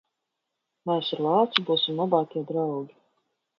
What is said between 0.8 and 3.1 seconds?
Mēs ar lāci būsim labākie draugi.